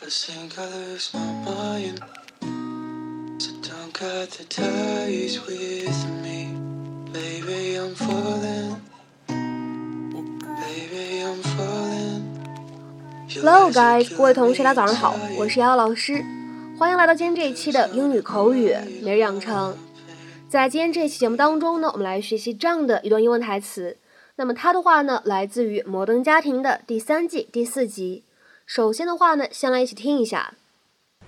[0.00, 1.98] I think I lost my mind。
[13.34, 16.24] Hello guys，各位同学大家早上好，我是姚老师，
[16.78, 18.72] 欢迎来到今天这一期的英语口语
[19.02, 19.76] 每日养成。
[20.48, 23.96] 在今天这期节目当中呢，我们来学习这样的一段英文台词，
[24.36, 28.22] 那么它的话呢，来自于摩登家庭的第三季第四集。
[28.67, 30.53] 首先的话呢，先来一起听一下。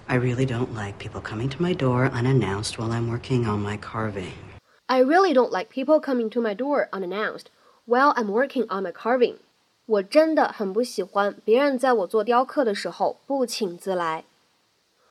[0.08, 3.77] I really don't like people coming to my door unannounced while I'm working on my
[3.77, 4.32] carving.
[4.86, 7.45] I really don't like people coming to my door unannounced
[7.86, 9.38] while I'm working on my carving.
[9.88, 14.26] 我真的很不喜欢别人在我做雕刻的时候不请自来。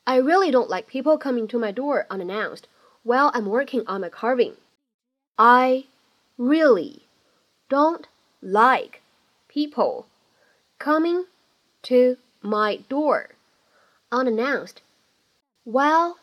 [0.05, 2.65] I really don't like people coming to my door unannounced
[3.05, 4.55] while I'm working on my carving.
[5.37, 5.87] I
[6.37, 7.03] really
[7.69, 8.03] don't
[8.41, 9.01] like
[9.48, 10.05] people
[10.79, 11.27] coming
[11.84, 13.30] to my door
[14.10, 14.78] unannounced
[15.64, 16.16] while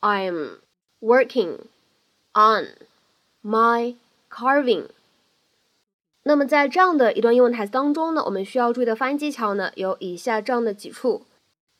[0.00, 0.60] I'm
[1.00, 1.66] working
[2.34, 2.76] on
[3.42, 3.96] my
[4.30, 4.88] carving。
[6.24, 11.26] 那么在这样的一段英文台词当中呢，我们需要注意的发音技巧呢有以下这样的几处。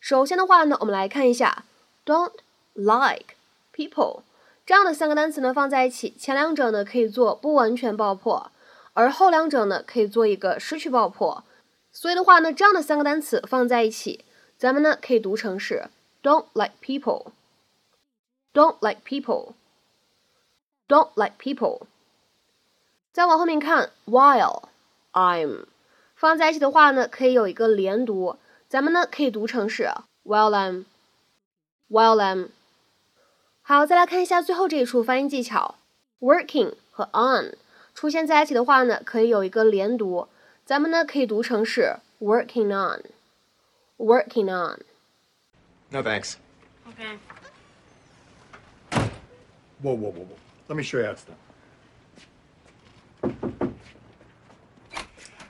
[0.01, 1.65] 首先的话呢，我们来看一下
[2.05, 2.33] "don't
[2.75, 3.37] like
[3.73, 4.23] people"
[4.67, 8.51] 这样的三个单词呢放在一起，前两者呢可以做不完全爆破，
[8.95, 11.45] 而后两者呢可以做一个失去爆破。
[11.93, 14.25] 所以的话呢，这样的三个单词放在一起，
[14.57, 15.91] 咱们呢可以读成是
[16.23, 21.83] "don't like people"，"don't like people"，"don't like people"。
[23.13, 24.63] 再往后面看，while
[25.13, 25.67] I'm
[26.17, 29.91] 放在一起的话呢，可以有一个连读，咱们呢可以读成是
[30.25, 32.49] while I'm，while I'm。
[33.61, 35.75] 好，再来看一下最后这一处发音技巧
[36.21, 37.59] ，working 和 on
[37.95, 40.29] 出现在一起的话呢，可以有一个连读，
[40.66, 44.82] 咱们呢可以读成是 working on，working on。
[45.92, 46.36] No thanks.
[46.90, 47.18] Okay.
[49.82, 50.38] Whoa, whoa, whoa, whoa.
[50.68, 51.38] Let me show you how it's done.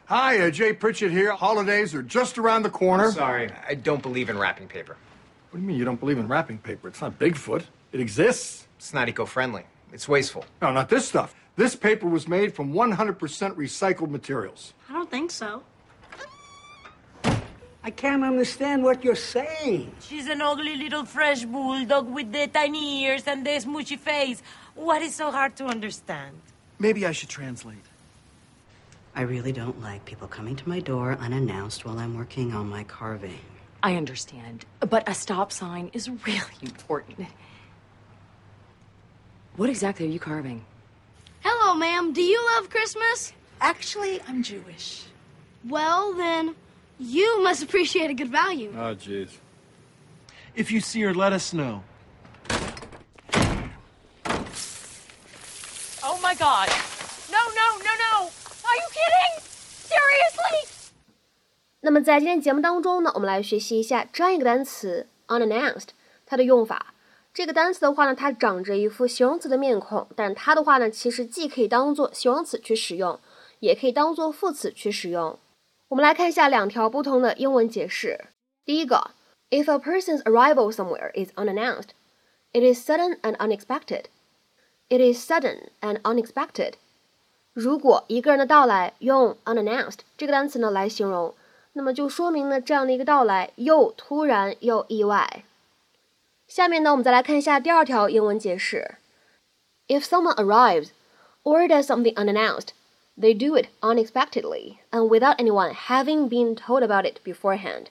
[0.06, 1.34] Hi, uh, Jay Pritchett here.
[1.34, 3.12] Holidays are just around the corner.
[3.12, 4.96] Sorry, I don't believe in wrapping paper.
[5.50, 6.88] What do you mean you don't believe in wrapping paper?
[6.88, 7.64] It's not Bigfoot.
[7.92, 8.68] It exists.
[8.78, 9.64] It's not eco-friendly.
[9.92, 10.46] It's wasteful.
[10.62, 11.36] No, not this stuff.
[11.56, 14.74] This paper was made from 100% recycled materials.
[15.13, 15.63] I don't think so.
[17.85, 19.93] I can't understand what you're saying.
[20.01, 24.43] She's an ugly little fresh bulldog with the tiny ears and the smoochy face.
[24.75, 26.41] What is so hard to understand?
[26.79, 27.85] Maybe I should translate.
[29.15, 32.85] I really don't like people coming to my door unannounced while I'm working on my
[32.85, 33.41] carving.
[33.83, 37.27] I understand, but a stop sign is really important.
[39.57, 40.65] What exactly are you carving?
[41.41, 42.15] Hello, ma'am.
[42.15, 43.35] Do you love Christmas?
[43.65, 45.05] Actually, I'm Jewish.
[45.65, 46.57] Well, then,
[46.99, 48.73] you must appreciate a good value.
[48.77, 49.29] Oh, jeez.
[50.57, 51.85] If you see her, let us know.
[56.03, 56.69] Oh my god.
[57.31, 58.31] No, no, no, no!
[58.67, 59.35] Are you kidding?
[59.87, 60.69] Seriously?
[61.83, 65.91] 那么在今天节目当中呢，我们来学习一下这样一个单词 unannounced
[66.27, 66.95] 它的用法。
[67.33, 73.19] 这个单词的话呢，它长着一副形容词的面孔，但是它的话呢，其实既可以当做形容词去使用，
[73.62, 75.38] 也可以当做副词去使用。
[75.90, 78.26] 我们来看一下两条不同的英文解释。
[78.66, 79.12] 第一个，
[79.50, 81.90] If a person's arrival somewhere is unannounced,
[82.52, 84.06] it is sudden and unexpected.
[84.90, 86.74] It is sudden and unexpected.
[87.54, 91.34] 如果一个人的到来用 unannounced 这个单词呢来形容，
[91.74, 95.44] 那么就说明呢这样的一个到来又突然又意外。
[96.48, 98.96] 下面呢，我们再来看一下第二条英文解释：
[99.88, 100.90] If someone arrives
[101.44, 102.70] or does something unannounced,
[103.19, 107.87] they do it unexpectedly and without anyone having been told about it beforehand.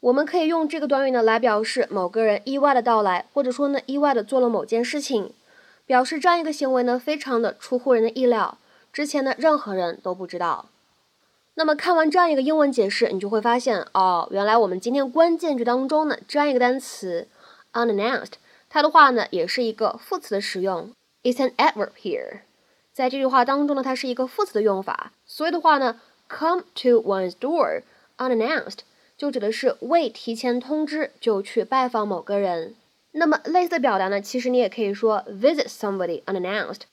[0.00, 5.32] 我们可以用这个短语呢来表示某个人意外的到来，或者说呢意外的做了某件事情，
[5.84, 8.58] 表示这样一个行为呢非常的出乎人的意料，
[8.92, 10.66] 之前呢任何人都不知道。
[11.54, 17.26] 那么看完这样一个英文解释，你就会发现哦，原来我们今天关键句当中呢这样一个单词
[17.72, 18.32] unannounced，
[18.68, 20.92] 它的话呢也是一个副词的使用
[21.22, 22.40] ，it's an adverb here。
[22.96, 26.00] 在这句话当中呢，它是一个副词的用法，所以的话呢
[26.30, 27.82] ，come to one's door
[28.16, 28.78] unannounced
[29.18, 32.74] 就指的是未提前通知就去拜访某个人。
[33.12, 36.84] 那么类似的表达呢，其实你也可以说 visit somebody unannounced，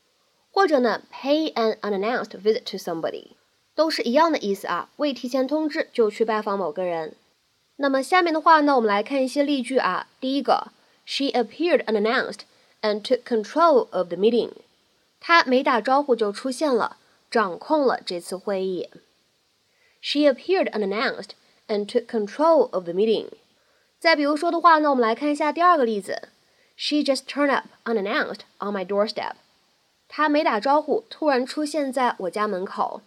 [0.52, 3.28] 或者呢 pay an unannounced visit to somebody，
[3.74, 7.14] 都是一样的意思啊，未提前通知就去拜访某个人。
[7.78, 10.08] 那么下面的话呢，我们来看一些例句啊。
[10.20, 10.74] 第一个
[11.06, 12.40] ，She appeared unannounced
[12.82, 14.50] and took control of the meeting。
[15.26, 16.98] 他没打招呼就出现了，
[17.32, 18.90] 掌控了这次会议。
[20.02, 21.30] She appeared unannounced
[21.70, 23.30] and took control of the meeting。
[23.98, 26.28] 再比如说的话呢，我们来看一下第二个例子
[26.76, 29.36] ：She just turned up unannounced on my doorstep。
[30.10, 33.00] 她没打招呼，突然出现在我家门口。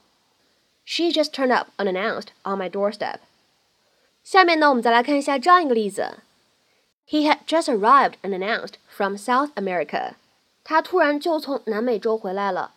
[0.86, 3.16] She just turned up unannounced on my doorstep。
[4.24, 6.20] 下面呢，我们再来看一下这样一个例子
[7.06, 10.14] ：He had just arrived unannounced from South America。
[10.68, 12.72] 他突然就从南美洲回来了，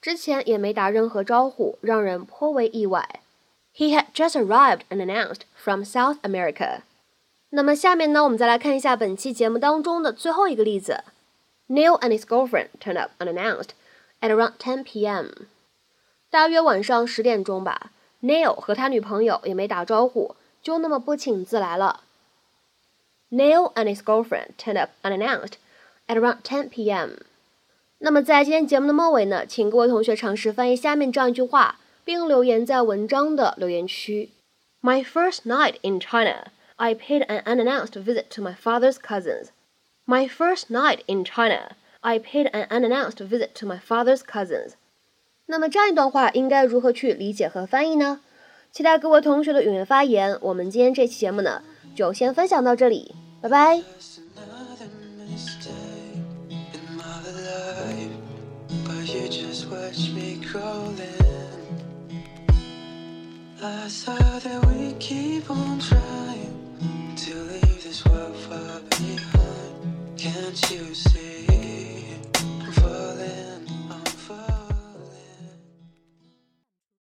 [0.00, 3.20] 之前也没打任何招呼，让人颇为意外。
[3.74, 6.82] He had just arrived and announced from South America。
[7.50, 11.02] 那么下面呢，我们再来看一下本期节目当中的最后一个例子
[11.68, 13.70] ：Neil and his girlfriend turned up unannounced
[14.20, 15.26] at around 10 p.m.
[16.30, 17.90] 大约晚上十点钟吧
[18.22, 22.04] ，Neil 和他女朋友也没打招呼，就那么不请自来了。
[23.32, 25.54] Neil and his girlfriend turned up unannounced
[26.06, 27.16] at around 10 p.m.
[28.04, 34.30] 那么在今天节目的末尾呢，请各位同学尝试翻译下面这样一句话，并留言在文章的留言区。
[34.82, 39.50] My first night in China, I paid an unannounced visit to my father's cousins.
[40.04, 44.72] My first night in China, I paid an unannounced visit to my father's cousins.
[45.46, 48.20] 那么这样一段话应该如何去理解和翻译呢？
[48.72, 50.36] 期待各位同学的踊跃发言。
[50.40, 51.62] 我们今天这期节目呢，
[51.94, 53.82] 就先分享到这里，拜拜。
[59.06, 60.96] you just watch me crawling?
[63.60, 64.81] I saw that we